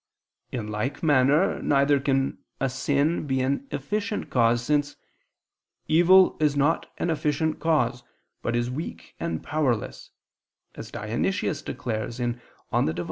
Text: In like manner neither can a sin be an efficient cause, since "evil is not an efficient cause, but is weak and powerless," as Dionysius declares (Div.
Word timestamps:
In 0.51 0.65
like 0.65 1.03
manner 1.03 1.61
neither 1.61 1.99
can 1.99 2.39
a 2.59 2.71
sin 2.71 3.27
be 3.27 3.39
an 3.41 3.67
efficient 3.69 4.31
cause, 4.31 4.63
since 4.63 4.95
"evil 5.87 6.37
is 6.39 6.57
not 6.57 6.91
an 6.97 7.11
efficient 7.11 7.59
cause, 7.59 8.01
but 8.41 8.55
is 8.55 8.71
weak 8.71 9.13
and 9.19 9.43
powerless," 9.43 10.09
as 10.73 10.89
Dionysius 10.89 11.61
declares 11.61 12.17
(Div. 12.17 12.39